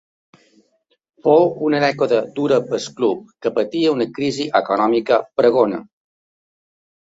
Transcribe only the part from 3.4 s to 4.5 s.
que patia una crisi